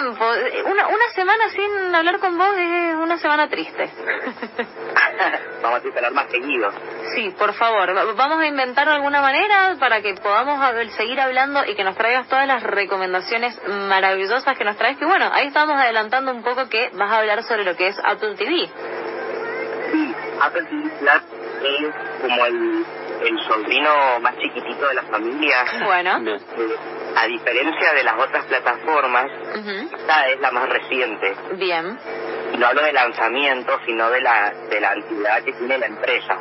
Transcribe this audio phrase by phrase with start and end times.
[0.00, 0.24] tiempo.
[0.70, 3.90] Una, una semana sin hablar con vos es una semana triste.
[5.62, 6.70] Vamos a esperar más seguido.
[7.14, 7.92] Sí, por favor.
[8.16, 10.58] Vamos a inventar alguna manera para que podamos
[10.96, 13.58] seguir hablando y que nos traigas todas las recomendaciones
[13.88, 14.96] maravillosas que nos traes.
[14.98, 17.98] Que bueno, ahí estamos adelantando un poco que vas a hablar sobre lo que es
[18.02, 18.68] Apple TV.
[19.92, 21.22] Sí, Apple TV Plus
[21.62, 22.86] es como el,
[23.22, 25.64] el sobrino más chiquitito de la familia.
[25.84, 26.20] Bueno.
[27.16, 29.26] A diferencia de las otras plataformas,
[29.92, 31.34] esta es la más reciente.
[31.54, 31.98] Bien.
[32.58, 36.38] No hablo de lanzamiento, sino de la de la antigüedad que tiene la empresa.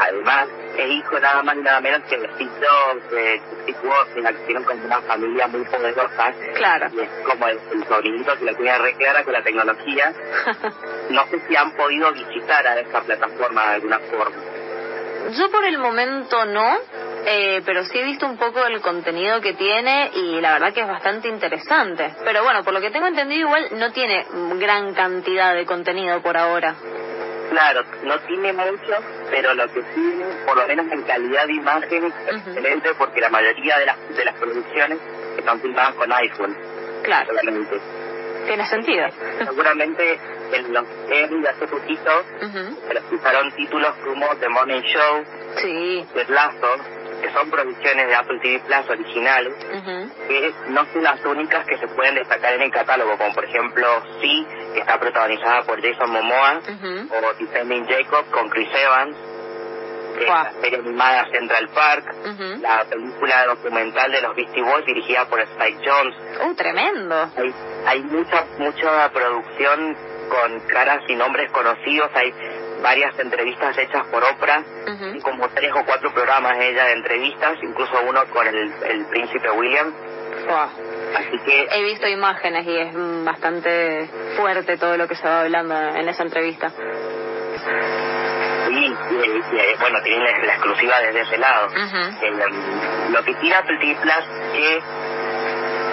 [0.00, 4.64] Además, es hijo nada más y nada menos que de Steve Jobs, de que tienen
[4.64, 6.32] como una familia muy poderosa.
[6.54, 6.88] Claro.
[6.92, 10.12] Y es como el, sobrinito que la tiene re clara con la tecnología.
[11.10, 14.36] no sé si han podido visitar a esta plataforma de alguna forma.
[15.36, 16.78] Yo por el momento no,
[17.26, 20.80] eh, pero sí he visto un poco el contenido que tiene y la verdad que
[20.80, 22.14] es bastante interesante.
[22.24, 24.26] Pero bueno, por lo que tengo entendido igual no tiene
[24.58, 26.74] gran cantidad de contenido por ahora.
[27.50, 28.94] Claro, no tiene mucho,
[29.30, 33.30] pero lo que tiene, por lo menos en calidad de imagen, es excelente porque la
[33.30, 34.98] mayoría de las, de las producciones
[35.36, 36.56] están filmadas con iPhone.
[37.02, 37.32] Claro.
[38.46, 39.06] Tiene sentido.
[39.44, 40.18] Seguramente
[40.52, 42.10] en los Emmy hace poquito
[42.86, 45.24] se les usaron títulos como The Morning Show,
[45.56, 46.06] sí.
[46.14, 46.76] The Lazo,
[47.20, 49.54] que son producciones de Apple TV Plus originales,
[50.28, 53.86] que no son las únicas que se pueden destacar en el catálogo, como por ejemplo
[54.20, 56.60] Sí, que está protagonizada por Jason Momoa,
[57.10, 59.16] o Defending Jacob con Chris Evans,
[60.18, 62.14] que la serie animada Central Park,
[62.60, 66.14] la película documental de los Beastie Boys dirigida por Spike Jones.
[66.44, 67.30] ¡Uh, tremendo!
[67.36, 67.54] Hay,
[67.86, 69.96] hay mucha, mucha producción
[70.28, 72.32] con caras y nombres conocidos, hay
[72.82, 74.62] varias entrevistas hechas por Oprah,
[75.22, 79.92] como tres o cuatro programas ella de entrevistas, incluso uno con el, el príncipe William.
[81.16, 85.74] Así que he visto imágenes y es bastante fuerte todo lo que se va hablando
[85.74, 86.70] en esa entrevista.
[88.68, 91.68] Sí, y, bueno, tienen la, exclusiva desde ese lado.
[93.10, 94.82] lo que Apple TV Plus que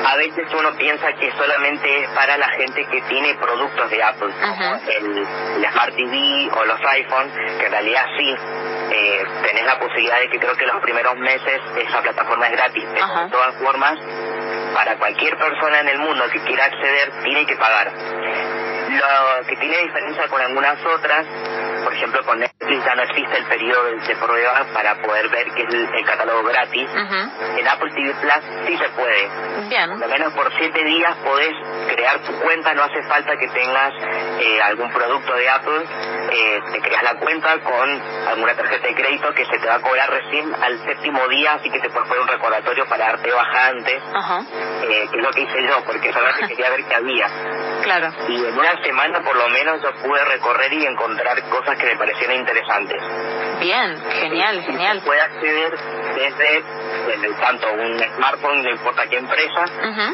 [0.05, 4.33] a veces uno piensa que solamente es para la gente que tiene productos de Apple,
[4.39, 5.25] como el,
[5.71, 8.35] Smart TV o los iPhones, que en realidad sí,
[8.91, 12.83] eh, tenés la posibilidad de que creo que los primeros meses esa plataforma es gratis,
[12.93, 13.99] pero de todas formas,
[14.75, 17.91] para cualquier persona en el mundo que quiera acceder, tiene que pagar.
[17.91, 21.25] Lo que tiene diferencia con algunas otras
[21.85, 25.73] por ejemplo, con Ya no existe el periodo de prueba para poder ver que es
[25.73, 26.89] el, catálogo gratis.
[27.57, 29.29] En Apple TV Plus sí se puede.
[29.69, 29.99] Bien.
[29.99, 31.53] Lo menos por siete días podés
[31.93, 33.93] crear tu cuenta, no hace falta que tengas
[34.39, 35.85] eh, algún producto de Apple.
[36.31, 39.81] Eh, te creas la cuenta con alguna tarjeta de crédito que se te va a
[39.81, 43.67] cobrar recién al séptimo día, así que te puedes poner un recordatorio para darte baja
[43.67, 44.03] antes,
[44.83, 47.27] eh, que es lo que hice yo, porque solamente quería ver qué había.
[47.83, 48.11] Claro.
[48.27, 51.95] Y en una semana por lo menos yo pude recorrer y encontrar cosas que me
[51.95, 52.54] parecieron interesantes.
[53.59, 55.01] Bien, genial, genial.
[55.05, 55.73] Puede acceder
[56.15, 56.63] desde,
[57.07, 59.65] desde tanto un smartphone, no importa qué empresa,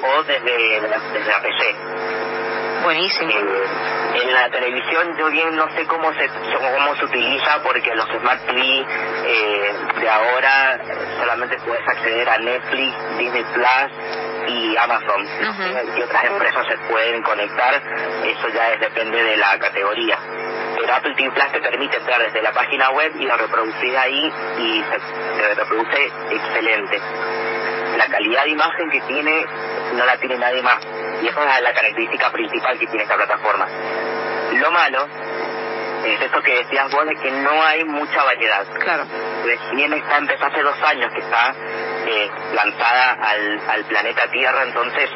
[0.03, 1.75] o desde, desde la PC.
[2.83, 3.29] Buenísimo.
[3.29, 8.07] Eh, en la televisión yo bien no sé cómo se cómo se utiliza porque los
[8.07, 8.85] Smart TV
[9.25, 10.79] eh, de ahora
[11.19, 15.27] solamente puedes acceder a Netflix, Disney Plus y Amazon.
[15.95, 17.75] Y otras empresas se pueden conectar,
[18.25, 20.17] eso ya es, depende de la categoría.
[20.81, 24.33] Pero Apple TV Plus te permite entrar desde la página web y lo reproducir ahí
[24.57, 26.99] y se, reproduce excelente.
[27.97, 29.45] La calidad de imagen que tiene
[29.93, 30.79] no la tiene nadie más.
[31.21, 33.67] Y esa es la característica principal que tiene esta plataforma.
[34.53, 35.07] Lo malo
[36.03, 38.65] es esto que decías vos de que no hay mucha variedad.
[38.79, 39.03] Claro.
[39.45, 41.53] Recién está, empezó hace dos años que está
[42.07, 45.09] eh, lanzada al, al planeta Tierra, entonces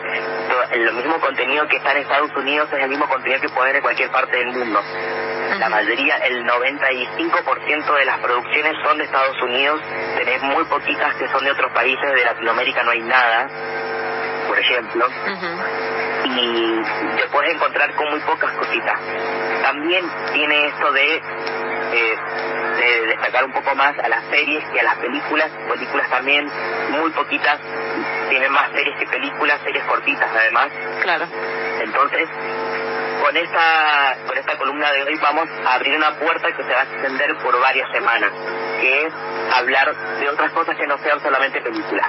[0.71, 3.75] el mismo contenido que está en Estados Unidos es el mismo contenido que puede ver
[3.77, 4.79] en cualquier parte del mundo.
[5.59, 9.79] La mayoría, el 95% de las producciones son de Estados Unidos,
[10.17, 13.47] tenés muy poquitas que son de otros países, de Latinoamérica no hay nada,
[14.47, 15.07] por ejemplo.
[16.25, 16.81] Y
[17.17, 18.99] te puedes encontrar con muy pocas cositas.
[19.61, 22.17] También tiene esto de, eh,
[22.77, 25.49] de destacar un poco más a las series que a las películas.
[25.69, 26.49] Películas también
[26.89, 27.59] muy poquitas,
[28.29, 30.69] tienen más series que películas, series cortitas además.
[31.01, 31.25] Claro.
[31.81, 32.27] Entonces,
[33.25, 36.81] con esta, con esta columna de hoy vamos a abrir una puerta que se va
[36.81, 38.31] a extender por varias semanas,
[38.79, 39.13] que es
[39.51, 42.07] hablar de otras cosas que no sean solamente películas.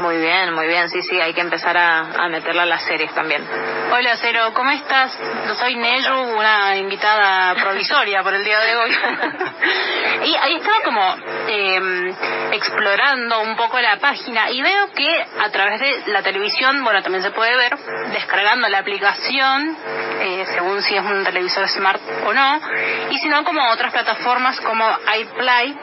[0.00, 3.46] Muy bien, muy bien, sí, sí, hay que empezar a, meterla a las series también.
[3.92, 5.18] Hola Cero, ¿cómo estás?
[5.46, 8.90] Yo soy Neyu, una invitada provisoria por el día de hoy.
[10.24, 11.16] y ahí estaba como
[11.48, 12.14] eh,
[12.52, 17.22] explorando un poco la página y veo que a través de la televisión, bueno, también
[17.22, 17.76] se puede ver,
[18.12, 19.76] descargando la aplicación,
[20.20, 22.60] eh, según si es un televisor smart o no,
[23.10, 24.84] y si no, como otras plataformas como
[25.16, 25.76] iPlay,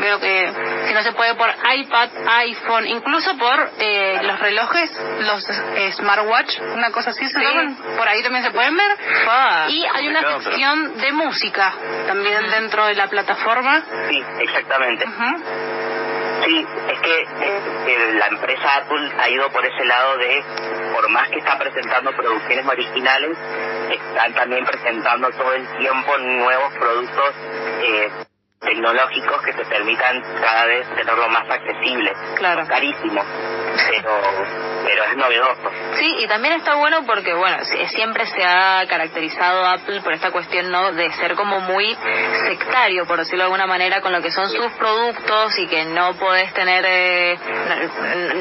[0.00, 0.52] veo que
[0.86, 6.60] si no se puede por iPad, iPhone, incluso por eh, los relojes, los eh, smartwatch,
[6.74, 7.24] una cosa así,
[7.96, 8.96] por ahí también se pueden ver.
[9.28, 11.72] Ah, y hay una sección de música
[12.06, 13.82] también dentro de la plataforma.
[14.08, 15.06] Sí, exactamente.
[16.44, 20.42] Sí, es que eh, la empresa Apple ha ido por ese lado de,
[20.94, 23.36] por más que está presentando producciones originales,
[23.90, 27.34] están también presentando todo el tiempo nuevos productos
[27.82, 28.10] eh,
[28.60, 32.12] tecnológicos que te permitan cada vez tenerlo más accesible.
[32.36, 32.66] Claro.
[32.66, 33.22] Carísimo,
[33.90, 34.20] pero
[34.84, 35.70] pero es novedoso.
[35.94, 40.70] Sí, y también está bueno porque, bueno, siempre se ha caracterizado Apple por esta cuestión,
[40.70, 41.96] ¿no?, de ser como muy
[42.48, 46.14] sectario, por decirlo de alguna manera, con lo que son sus productos y que no
[46.14, 47.38] podés tener eh,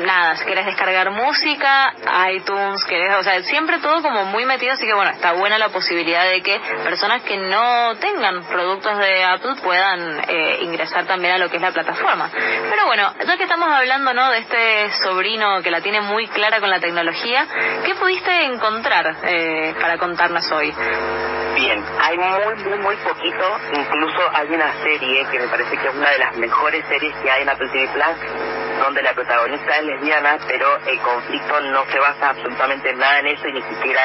[0.05, 1.93] nada, si querés descargar música,
[2.31, 5.69] iTunes, querés, o sea, siempre todo como muy metido, así que, bueno, está buena la
[5.69, 11.37] posibilidad de que personas que no tengan productos de Apple puedan eh, ingresar también a
[11.37, 12.29] lo que es la plataforma.
[12.33, 16.59] Pero bueno, ya que estamos hablando, ¿no?, de este sobrino que la tiene muy clara
[16.59, 17.47] con la tecnología.
[17.85, 20.73] ¿Qué pudiste encontrar eh, para contarnos hoy?
[21.55, 23.59] Bien, hay muy, muy, muy poquito.
[23.73, 27.29] Incluso hay una serie que me parece que es una de las mejores series que
[27.29, 31.99] hay en Apple TV Plus, donde la protagonista es lesbiana, pero el conflicto no se
[31.99, 34.01] basa absolutamente nada en eso y ni siquiera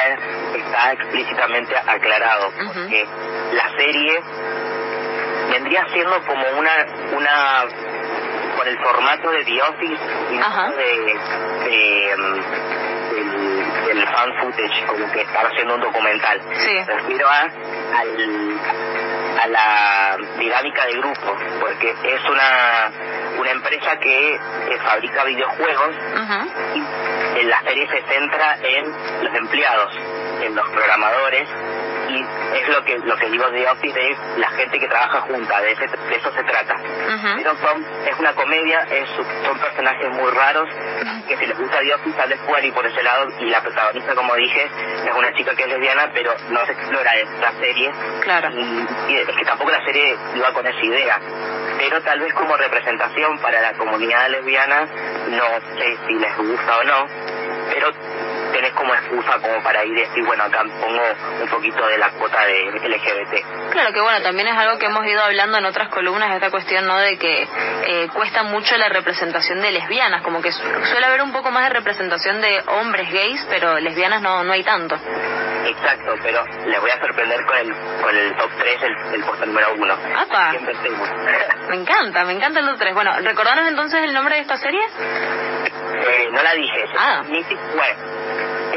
[0.53, 2.51] está explícitamente aclarado.
[2.73, 3.07] Porque
[3.53, 4.21] la serie
[5.49, 6.85] vendría siendo como una
[7.15, 7.65] una
[8.65, 11.19] con el formato de The Office y no de,
[11.69, 16.41] de, mm, del, fan footage, como que estaba haciendo un documental.
[16.57, 16.73] Sí.
[16.73, 18.59] Me refiero a, al,
[19.43, 22.91] a la dinámica de grupo, porque es una,
[23.39, 24.39] una empresa que,
[24.83, 25.95] fabrica videojuegos
[26.75, 29.93] y en la serie se centra en los empleados,
[30.41, 31.47] en los programadores
[32.09, 32.25] y
[32.57, 35.71] es lo que lo que digo de Office es la gente que trabaja junta de,
[35.71, 36.75] eso se trata.
[37.37, 40.69] Pero son es una comedia es son personajes muy raros
[41.27, 44.15] que si les gusta The Office vez puedan ir por ese lado y la protagonista
[44.15, 44.69] como dije
[45.05, 47.11] es una chica que es lesbiana pero no se explora
[47.41, 47.91] la serie.
[48.21, 48.49] Claro.
[48.51, 51.19] Y, es que tampoco la serie iba con esa idea.
[51.77, 54.87] Pero tal vez como representación para la comunidad lesbiana
[55.29, 57.91] no sé si les gusta o no pero
[58.55, 61.03] tenés como excusa como para ir y decir, bueno, acá pongo
[61.41, 63.71] un poquito de la cuota de LGBT.
[63.71, 66.87] Claro que bueno, también es algo que hemos ido hablando en otras columnas, esta cuestión,
[66.87, 66.97] ¿no?
[66.97, 71.51] De que eh, cuesta mucho la representación de lesbianas, como que suele haber un poco
[71.51, 74.95] más de representación de hombres gays, pero lesbianas no, no hay tanto.
[75.65, 79.45] Exacto, pero les voy a sorprender con el, con el top 3, el, el puesto
[79.47, 79.97] número 1.
[80.17, 80.53] ¡Apa!
[81.69, 82.93] me encanta, me encanta el top 3.
[82.93, 84.79] Bueno, ¿recordanos entonces el nombre de esta serie?
[86.07, 87.23] Eh, no la dije, ah.
[87.27, 88.15] Mythic Web.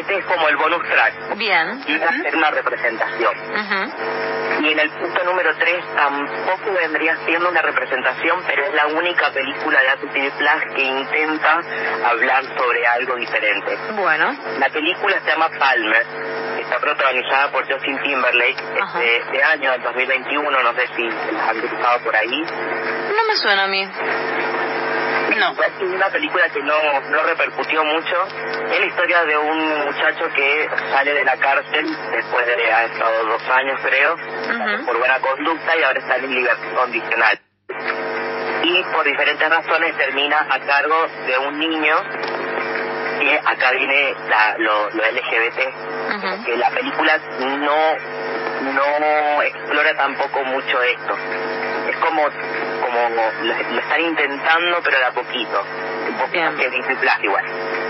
[0.08, 1.36] Este es como el bonus track.
[1.36, 1.84] Bien.
[1.86, 3.34] Y va a ser una representación.
[4.62, 9.30] Y en el punto número 3 tampoco vendría siendo una representación, pero es la única
[9.32, 11.60] película de Apple TV Plus que intenta
[12.06, 13.76] hablar sobre algo diferente.
[13.96, 14.34] Bueno.
[14.58, 16.06] La película se llama Palmer,
[16.58, 22.02] está protagonizada por Justin Timberlake este, este, año, del 2021, no sé si la han
[22.02, 22.40] por ahí.
[23.14, 23.86] No me suena a mí.
[25.38, 25.52] No.
[25.52, 28.26] Es una película que no, no repercutió mucho.
[28.72, 33.24] Es la historia de un muchacho que sale de la cárcel después de haber estado
[33.24, 34.16] dos años, creo,
[34.84, 37.40] por buena conducta y ahora está en libertad condicional.
[38.62, 41.96] Y por diferentes razones termina a cargo de un niño
[43.20, 47.96] que acá viene la, lo, lo LGBT, que la película no,
[48.72, 51.16] no explora tampoco mucho esto.
[51.98, 52.22] Es como
[52.80, 53.08] como
[53.42, 55.64] lo, están intentando, pero de a poquito.
[56.08, 57.44] Un poco que dice igual.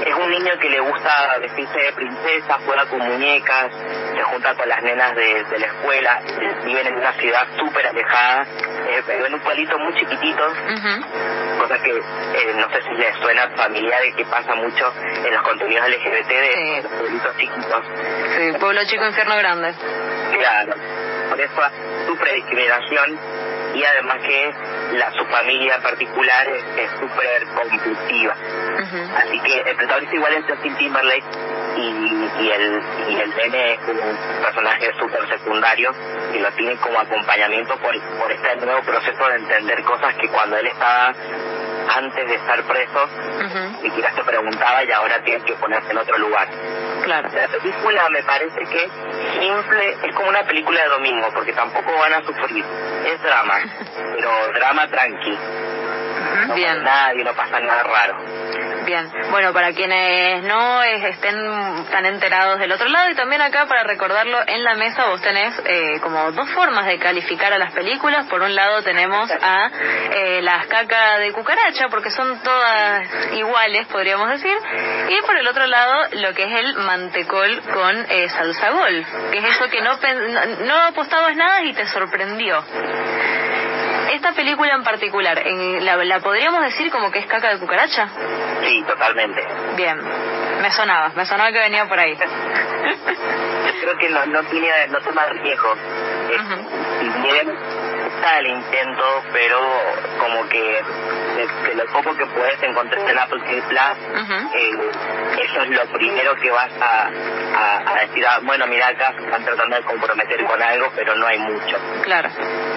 [0.05, 3.71] Es un niño que le gusta vestirse de princesa, juega con muñecas,
[4.15, 6.21] se junta con las nenas de, la escuela,
[6.65, 8.47] viven en una ciudad súper alejada,
[8.89, 10.43] eh, en un pueblito muy chiquitito,
[11.59, 14.93] cosa que eh, no sé si les suena familiar y que pasa mucho
[15.25, 17.85] en los contenidos LGBT de los pueblitos chiquitos.
[18.37, 19.75] Sí, pueblo chico, infierno grande.
[20.33, 20.75] Claro,
[21.29, 21.63] por eso
[22.07, 23.48] sufre discriminación
[23.79, 24.55] y además que
[24.95, 28.35] la, su familia en particular es súper conflictiva.
[29.17, 31.25] Así que el protagonista igual es Justin Timberlake
[31.77, 35.95] y, y el y el nene es un personaje súper secundario
[36.35, 40.57] y lo tiene como acompañamiento por, por este nuevo proceso de entender cosas que cuando
[40.57, 41.15] él estaba
[41.97, 43.09] antes de estar preso,
[43.81, 46.49] si quieras te preguntaba y ahora tienes que ponerte en otro lugar.
[47.09, 47.31] Claro.
[47.33, 48.91] La película me parece que es
[49.41, 52.63] simple, es como una película de domingo, porque tampoco van a sufrir.
[53.07, 53.55] Es drama,
[54.15, 55.39] pero drama tranqui.
[56.49, 56.85] No Bien.
[56.85, 58.19] pasa nadie, no pasa nada raro.
[58.89, 61.37] Bien, bueno, para quienes no estén
[61.91, 65.53] tan enterados del otro lado y también acá para recordarlo en la mesa vos tenés
[65.67, 68.27] eh, como dos formas de calificar a las películas.
[68.31, 69.71] Por un lado tenemos a
[70.11, 74.57] eh, las caca de cucaracha porque son todas iguales, podríamos decir.
[75.11, 79.37] Y por el otro lado lo que es el mantecol con eh, salsa golf, que
[79.37, 79.99] es eso que no,
[80.65, 82.65] no apostabas nada y te sorprendió.
[84.13, 88.09] Esta película en particular, en, la, ¿la podríamos decir como que es caca de cucaracha?
[88.63, 89.43] Sí, totalmente.
[89.77, 89.99] Bien,
[90.61, 92.15] me sonaba, me sonaba que venía por ahí.
[92.15, 92.21] Yo
[93.81, 95.75] creo que no, no tiene, no toma riesgo.
[95.75, 96.39] Eh.
[97.01, 97.57] Si bien
[98.17, 99.61] está el intento, pero
[100.19, 100.83] como que
[101.39, 103.81] de, de lo poco que puedes encontrar en Apple TV Plus,
[104.55, 104.91] eh,
[105.45, 107.09] eso es lo primero que vas a,
[107.57, 111.15] a, a decir, ah, bueno, mira acá se están tratando de comprometer con algo, pero
[111.17, 111.77] no hay mucho.
[112.03, 112.29] Claro,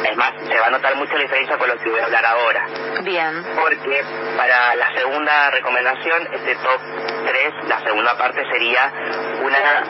[0.03, 2.25] Es más, se va a notar mucho la diferencia con lo que voy a hablar
[2.25, 2.65] ahora.
[3.03, 4.03] bien, Porque
[4.37, 6.79] para la segunda recomendación, este top
[7.25, 8.91] 3, la segunda parte sería
[9.41, 9.83] una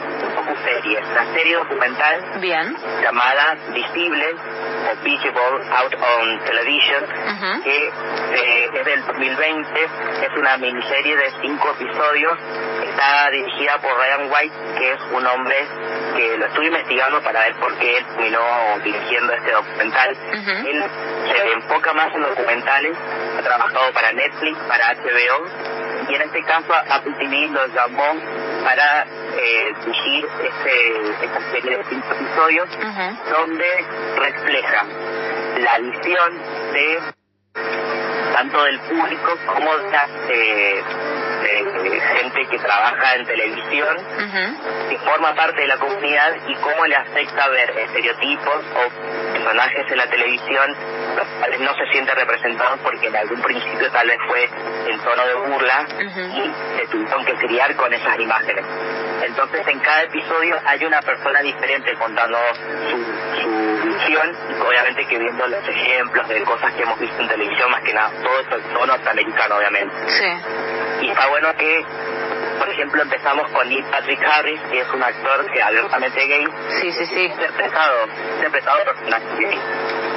[0.64, 2.76] serie, una serie documental bien.
[3.02, 4.26] llamada Visible
[4.92, 11.70] o Visible Out on Television, que eh, es del 2020, es una miniserie de cinco
[11.78, 12.38] episodios,
[12.84, 15.56] está dirigida por Ryan White, que es un hombre
[16.16, 18.40] que lo estuve investigando para ver por qué él terminó
[18.84, 20.16] dirigiendo este documental.
[20.66, 20.84] Él
[21.28, 22.96] se enfoca más en documentales,
[23.38, 29.04] ha trabajado para Netflix, para HBO, y en este caso Apple TV lo llamó para
[29.36, 33.30] eh, dirigir este, esta serie de cinco episodios Ujú.
[33.38, 33.84] donde
[34.18, 34.84] refleja
[35.58, 36.38] la visión
[36.72, 36.98] de
[38.32, 40.82] tanto del público como de, la, eh,
[41.42, 44.88] de- gente que trabaja en televisión Ujú.
[44.88, 49.98] que forma parte de la comunidad y cómo le afecta ver estereotipos o personajes en
[49.98, 50.76] la televisión
[51.16, 54.44] los cuales no se sienten representados porque en algún principio tal vez fue
[54.90, 58.64] en tono de burla y se tuvieron que criar con esas imágenes.
[59.22, 62.38] Entonces en cada episodio hay una persona diferente contando
[62.90, 67.70] su, su visión obviamente que viendo los ejemplos de cosas que hemos visto en televisión
[67.70, 69.94] más que nada, todo esto en tono norteamericano obviamente.
[70.08, 70.26] Sí,
[71.02, 71.84] Y está bueno que,
[72.58, 76.46] por ejemplo, empezamos con Neil Patrick Harris, que es un actor que abiertamente gay,
[76.80, 77.20] sí, sí, sí.
[77.24, 79.60] interpretado, interpretado personajes gay.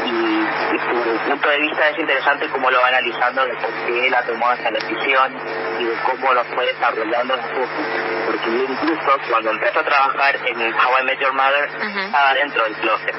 [0.05, 4.07] Y, y su punto de vista es interesante cómo lo va analizando de por qué
[4.07, 5.33] él ha tomado esa decisión
[5.79, 10.35] y de cómo lo fue desarrollando en su porque él incluso cuando empezó a trabajar
[10.45, 11.69] en How I Met Your Mother
[12.05, 13.15] estaba dentro del closet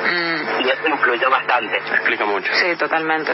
[0.00, 1.76] Mm, y eso influyó bastante.
[1.76, 2.50] Explica mucho.
[2.54, 3.32] sí, totalmente.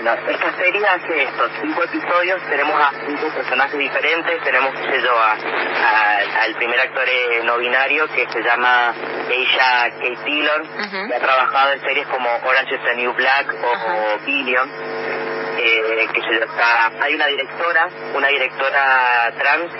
[0.00, 5.02] Bueno, esta serie hace estos cinco episodios, tenemos a cinco personajes diferentes, tenemos, qué sé
[5.02, 8.94] yo, a, a- al primer actor eh, no binario que se llama
[9.28, 10.62] Aisha Kate Dillon,
[11.08, 14.18] que ha trabajado en series como Orange is the New Black o Ajá.
[14.24, 14.70] Billion,
[15.58, 19.72] eh, que se está, hay una directora, una directora trans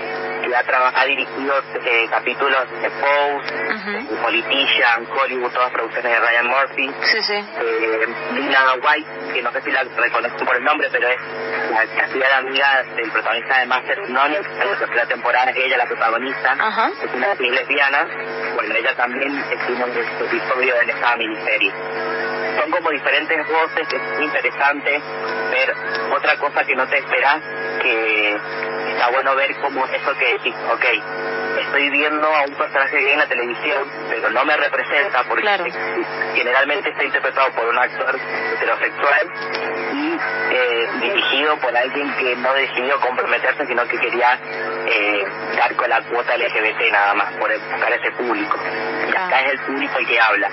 [0.48, 4.16] que ha, traba- ha dirigido eh, capítulos de Pose, Ujú.
[4.22, 7.34] Politician, Hollywood, todas producciones de Ryan Murphy, Sí, sí.
[7.34, 11.20] eh, Lina White, que no sé si la reconozco por el nombre, pero es
[11.70, 15.56] la que hacía la amiga del protagonista de Master None, en la tercera temporada, es
[15.56, 16.90] ella la protagonista, Ajá.
[17.02, 18.06] es una actriz lesbiana,
[18.54, 21.72] bueno, ella también estuvo en este episodio en esta miniserie.
[22.60, 25.00] Son como diferentes voces, que es interesante
[25.52, 25.74] ver
[26.12, 27.36] otra cosa que no te esperas,
[27.80, 28.36] que
[28.98, 30.84] está bueno ver como eso que decís, ok,
[31.60, 35.64] estoy viendo a un personaje gay en la televisión, pero no me representa porque Claro.
[36.34, 38.16] generalmente está interpretado por un actor
[38.54, 39.32] heterosexual
[39.92, 40.18] y
[40.50, 44.36] eh, dirigido por alguien que no decidió comprometerse, sino que quería
[44.86, 45.24] eh,
[45.56, 48.58] dar con la cuota LGBT nada más, por buscar ese público.
[49.06, 49.40] Y acá Ah.
[49.42, 50.48] es el público el que habla.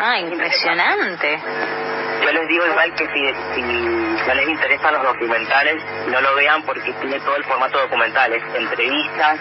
[0.00, 1.40] Ah, impresionante.
[2.22, 6.62] Yo les digo igual que si, si no les interesan los documentales, no lo vean
[6.62, 9.38] porque tiene todo el formato documental, es entrevistas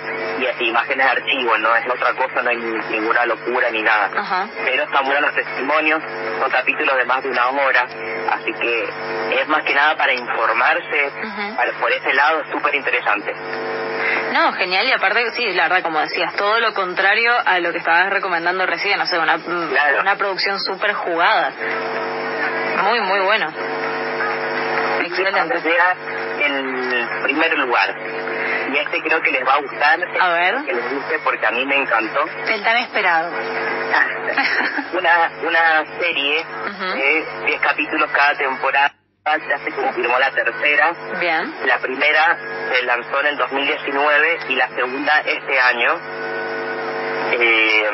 [0.60, 4.10] y imágenes de archivo, no es otra cosa, no hay ni- ninguna locura ni nada.
[4.16, 4.48] Ajá.
[4.64, 6.02] Pero están buenos los testimonios,
[6.40, 7.88] son capítulos de más de una hora,
[8.32, 8.84] así que
[9.42, 11.12] es más que nada para informarse,
[11.56, 13.34] para- por ese lado es súper interesante.
[14.32, 17.80] No, genial, y aparte, sí, la verdad, como decías, todo lo contrario a lo que
[17.80, 20.02] estabas recomendando recién, o sea, una, Claro.
[20.02, 21.52] una producción súper jugada.
[22.84, 23.48] Muy, muy bueno.
[25.02, 25.56] Excelente.
[26.40, 27.96] El primer lugar.
[28.74, 30.56] Y este creo que les va a gustar, A ver.
[30.66, 32.26] que les guste porque a mí me encantó.
[32.50, 33.32] El tan esperado.
[34.94, 36.98] una, una serie Ujú.
[36.98, 38.92] de 10 capítulos cada temporada
[39.26, 40.94] ya se confirmó la tercera.
[41.20, 41.54] Bien.
[41.66, 42.38] La primera
[42.74, 45.94] se lanzó en el 2019 y la segunda este año.
[47.34, 47.90] Eh,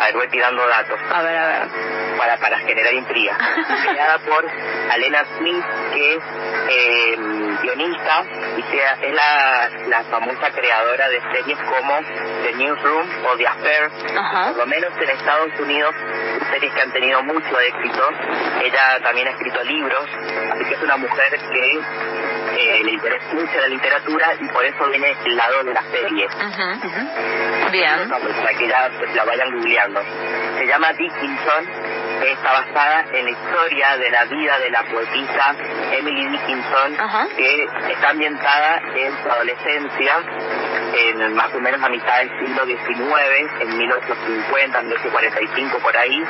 [0.00, 0.98] a ver, voy tirando datos.
[1.12, 1.68] A ver, a ver.
[2.18, 3.36] Para, para generar intriga.
[3.90, 4.44] Creada por
[4.90, 6.22] Alena Smith, que es
[6.68, 7.16] eh,
[7.62, 8.24] guionista
[8.56, 12.00] y sea, es la, la famosa creadora de series como
[12.42, 13.90] The Newsroom o The Affair.
[14.48, 15.94] Por lo menos en Estados Unidos,
[16.50, 18.08] series que han tenido mucho éxito.
[18.62, 20.08] Ella también ha escrito libros,
[20.52, 21.80] así que es una mujer que
[22.56, 26.28] eh, le interesa mucho la literatura y por eso viene el lado de la serie.
[27.72, 28.08] Bien.
[28.08, 30.00] Para que ya la vayan googleando.
[30.58, 35.54] Se llama Dickinson está basada en la historia de la vida de la poetisa
[35.92, 36.96] Emily Dickinson,
[37.36, 40.16] que está ambientada en su adolescencia,
[40.94, 46.24] en más o menos a mitad del siglo XIX, en 1850, 1845, por ahí.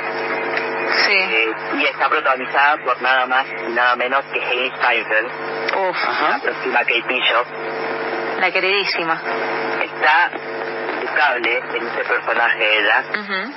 [1.07, 1.13] Sí.
[1.13, 5.31] Eh, y está protagonizada por nada más y nada menos que Hayley Steinfeld,
[5.73, 7.47] la próxima Kate Bishop.
[8.41, 9.21] La queridísima.
[9.83, 10.31] Está
[11.17, 13.05] en ese personaje ella.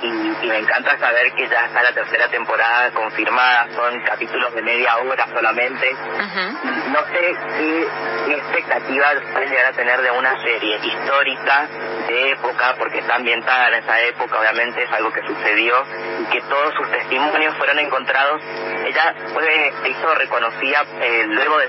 [0.03, 4.97] Y, me encanta saber que ya está la tercera temporada confirmada, son capítulos de media
[4.97, 5.91] hora solamente.
[5.91, 11.67] No sé qué, expectativas pueden llegar a tener de una serie histórica
[12.07, 15.83] de época, porque está ambientada en esa época, obviamente es algo que sucedió
[16.21, 18.41] y que todos sus testimonios fueron encontrados.
[18.85, 21.67] Ella fue, se hizo reconocida eh, luego de,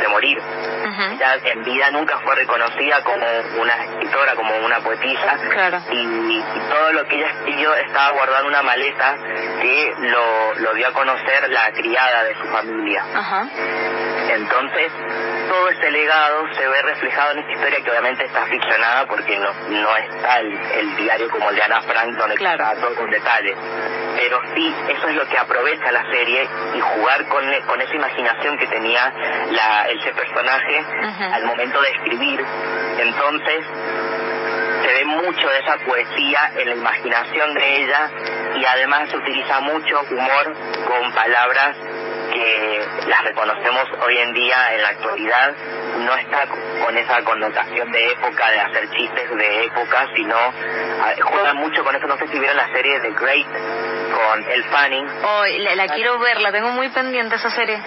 [0.00, 0.38] de, morir.
[0.38, 3.26] Ella en vida nunca fue reconocida como
[3.60, 5.38] una escritora, como una poetisa.
[5.90, 9.16] Y, todo lo que ella escribió estaba guardado en una maleta
[9.60, 13.04] que lo, lo dio a conocer la criada de su familia.
[14.30, 14.92] Entonces,
[15.48, 19.52] todo ese legado se ve reflejado en esta historia que obviamente está ficcionada porque no,
[19.68, 23.56] no está el, diario como el de Ana Frank donde está todo con detalles.
[24.16, 28.58] Pero sí, eso es lo que aprovecha la serie y jugar con, con esa imaginación
[28.58, 29.12] que tenía
[29.50, 30.84] la, ese personaje
[31.32, 32.44] al momento de escribir.
[32.98, 33.64] Entonces,
[34.84, 38.10] se ve mucho de esa poesía en la imaginación de ella
[38.56, 40.54] y además se utiliza mucho humor
[40.86, 41.76] con palabras
[42.32, 45.54] que las reconocemos hoy en día en la actualidad,
[45.98, 46.46] no está
[46.84, 51.94] con esa connotación de época, de hacer chistes de época, sino ah, juega mucho con
[51.94, 52.06] eso.
[52.06, 55.06] No sé si vieron la serie The Great con El Fanning.
[55.06, 55.44] Oh,
[55.76, 57.80] la, quiero ver, la tengo muy pendiente esa serie.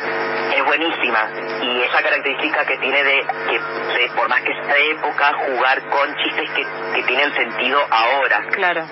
[0.56, 1.30] Es buenísima
[1.62, 6.16] y esa característica que tiene de que por más que sea de época, jugar con
[6.16, 8.44] chistes que, que tienen sentido ahora.
[8.52, 8.88] Claro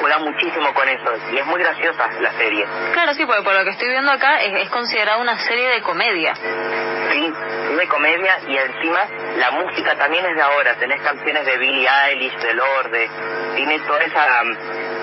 [0.00, 2.66] juega muchísimo con eso y es muy graciosa la serie.
[2.92, 6.34] Claro, sí, porque por lo que estoy viendo acá es, considerada una serie de comedia.
[6.34, 7.32] Sí,
[7.70, 9.00] es de comedia y encima
[9.36, 10.74] la música también es de ahora.
[10.76, 13.10] Tenés canciones de Billie Eilish, de Lorde,
[13.56, 14.42] tiene toda esa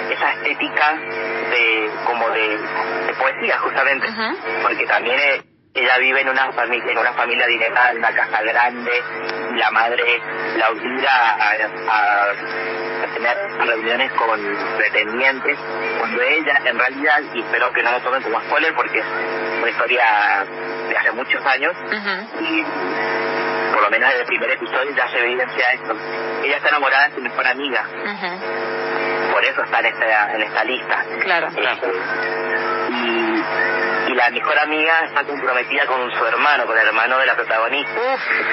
[0.09, 2.59] esa estética de como de,
[3.19, 4.07] poesía justamente,
[4.63, 5.19] porque también
[5.73, 8.91] ella vive en una familia en una familia adinerada, en una casa grande,
[9.55, 10.21] la madre
[10.57, 12.33] la obliga a
[13.33, 14.39] tener reuniones con
[14.77, 15.57] pretendientes,
[15.99, 19.05] cuando ella en realidad, y espero que no lo tomen como spoiler porque es
[19.61, 20.45] una historia
[20.89, 21.73] de hace muchos años,
[22.39, 22.63] y
[23.73, 25.95] por lo menos desde el primer episodio ya se evidencia esto.
[26.43, 27.85] Ella está enamorada de su mejor amiga.
[29.31, 31.05] Por eso está en esta, en esta lista.
[31.21, 31.47] Claro.
[31.47, 32.78] Este,
[34.09, 37.91] y la mejor amiga está comprometida con su hermano, con el hermano de la protagonista.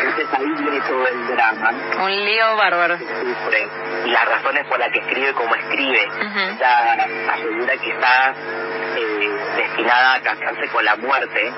[0.03, 1.71] Entonces ahí viene todo el drama.
[2.03, 2.99] Un lío bárbaro.
[4.05, 6.03] Y las razones por las que escribe como escribe.
[6.03, 6.93] Ella
[7.33, 8.35] asegura que está
[8.97, 11.53] eh, destinada a casarse con la muerte.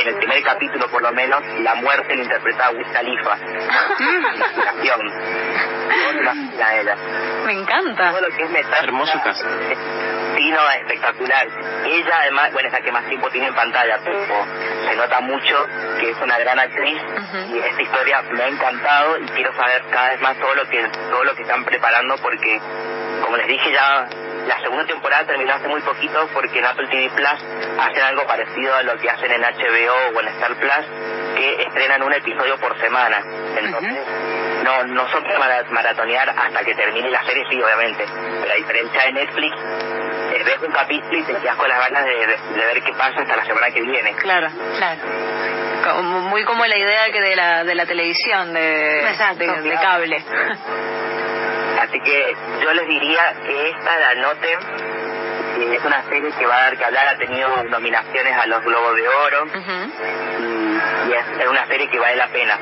[0.00, 3.36] En el primer capítulo, por lo menos, la muerte la interpreta a Wiz Khalifa.
[6.80, 6.96] ella.
[7.44, 8.10] Me encanta.
[8.10, 8.50] Todo lo que es
[8.82, 9.44] Hermoso caso
[10.50, 11.46] no, espectacular.
[11.86, 14.46] Ella además, bueno, es la que más tiempo tiene en pantalla, pero
[14.88, 15.66] se nota mucho
[15.98, 17.00] que es una gran actriz
[17.52, 20.82] y esta historia me ha encantado y quiero saber cada vez más todo lo que
[21.10, 22.60] todo lo que están preparando porque
[23.22, 24.08] como les dije ya
[24.46, 27.44] la segunda temporada terminó hace muy poquito porque en Apple TV Plus
[27.78, 30.86] hacen algo parecido a lo que hacen en HBO o en Star Plus
[31.36, 33.22] que estrenan un episodio por semana.
[33.56, 33.96] Entonces,
[34.64, 38.04] no, no son para maratonear hasta que termine la serie, sí, obviamente.
[38.40, 42.04] Pero a diferencia de Netflix, eh, ves un capítulo y te quedas con las ganas
[42.04, 44.14] de, ver qué pasa hasta la semana que viene.
[44.14, 46.02] Claro, claro.
[46.02, 50.24] muy como la idea que de la, de la televisión, de, de, cable.
[51.90, 54.58] Así que yo les diría que esta la noten.
[55.74, 58.94] Es una serie que va a dar que hablar, ha tenido nominaciones a los Globos
[58.94, 59.46] de Oro.
[60.38, 60.60] y
[61.10, 62.58] y es, una serie que vale la pena.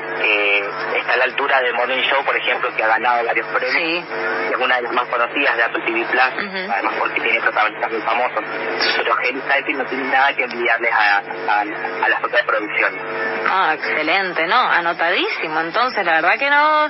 [0.95, 4.05] está a la altura de Morning Show, por ejemplo, que ha ganado varios premios.
[4.49, 8.01] Es una de las más conocidas de Apple TV Plus, además porque tiene protagonistas muy
[8.01, 8.43] famosos.
[8.97, 13.01] Pero Henry Seinfeld no tiene nada que enviarles a, a, las otras producciones.
[13.51, 14.55] Ah, excelente, ¿no?
[14.55, 15.59] Anotadísimo.
[15.61, 16.89] Entonces, la verdad que no...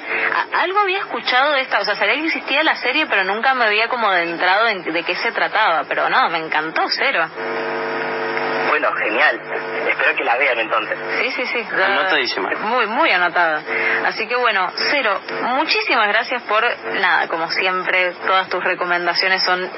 [0.60, 3.66] algo había escuchado de esta, o sea, sabía que existía la serie, pero nunca me
[3.66, 5.86] había como adentrado en de qué se trataba.
[5.88, 7.30] Pero no, me encantó, cero.
[8.70, 9.42] Bueno, genial.
[9.90, 10.98] Espero que la vean entonces.
[11.22, 11.68] Sí, sí, sí.
[11.74, 12.52] Anotadísima.
[12.62, 13.64] Muy, muy anotada.
[14.06, 15.20] Así que bueno, Cero,
[15.56, 19.70] muchísimas gracias por, nada, como siempre, todas tus recomendaciones son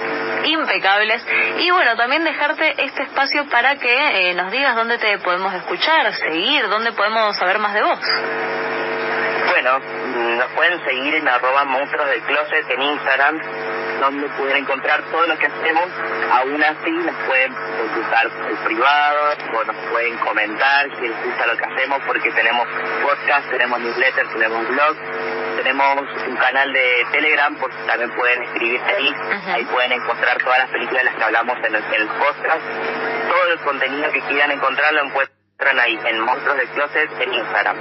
[0.43, 1.25] impecables.
[1.59, 6.13] Y bueno, también dejarte este espacio para que eh, nos digas dónde te podemos escuchar,
[6.13, 7.99] seguir, dónde podemos saber más de vos.
[9.51, 9.79] Bueno,
[10.37, 13.39] nos pueden seguir en arroba monstruos del closet en Instagram
[14.01, 15.85] donde pueden encontrar todo lo que hacemos.
[16.31, 21.57] Aún así, nos pueden consultar el privado o nos pueden comentar si les gusta lo
[21.57, 22.67] que hacemos porque tenemos
[23.03, 24.95] podcast, tenemos newsletter, tenemos blog,
[25.57, 29.15] tenemos un canal de Telegram, porque también pueden escribirse ahí.
[29.53, 32.65] Ahí pueden encontrar todas las películas de las que hablamos en el, en el podcast.
[33.29, 37.77] Todo el contenido que quieran encontrar lo encuentran ahí en Monstruos del Closet en Instagram.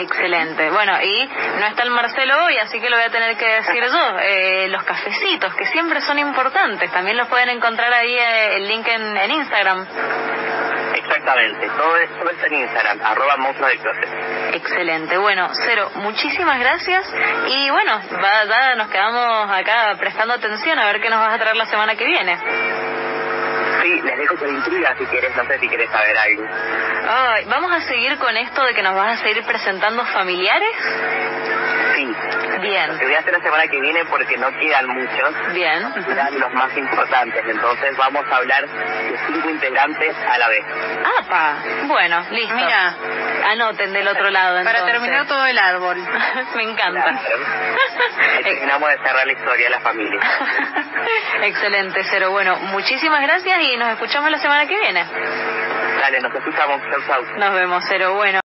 [0.00, 0.70] Excelente.
[0.70, 1.26] Bueno, y
[1.58, 4.18] no está el Marcelo hoy, así que lo voy a tener que decir yo.
[4.20, 8.86] Eh, los cafecitos, que siempre son importantes, también los pueden encontrar ahí eh, el link
[8.88, 9.86] en, en, Instagram.
[10.94, 14.54] Exactamente, todo esto está en Instagram, arroba monstruo de closet.
[14.54, 15.18] Excelente.
[15.18, 17.12] Bueno, Cero, muchísimas gracias.
[17.48, 21.56] Y bueno, va, nos quedamos acá prestando atención a ver qué nos vas a traer
[21.56, 22.99] la semana que viene.
[23.82, 26.44] Sí, les dejo con intriga si quieres, no sé si quieres saber algo.
[27.08, 30.76] Ay, ¿Vamos a seguir con esto de que nos vas a seguir presentando familiares?
[31.96, 32.14] Sí.
[32.86, 32.98] Bien.
[32.98, 35.52] Te voy a hacer la semana que viene porque no quedan muchos.
[35.52, 35.92] Bien.
[36.06, 37.44] Quedan los más importantes.
[37.46, 40.64] Entonces vamos a hablar de cinco integrantes a la vez.
[41.20, 41.56] ¡Apa!
[41.86, 42.54] Bueno, listo.
[42.54, 42.94] Mira.
[43.50, 44.64] Anoten del otro lado.
[44.64, 45.96] Para terminar todo el árbol.
[46.54, 47.20] Me encanta.
[48.42, 50.20] terminamos de cerrar la historia de la familia.
[51.42, 52.30] Excelente, Cero.
[52.30, 55.04] Bueno, muchísimas gracias y nos escuchamos la semana que viene.
[56.00, 56.80] Dale, nos escuchamos.
[56.90, 57.22] Chau, chau.
[57.36, 58.14] Nos vemos, Cero.
[58.14, 58.40] Bueno.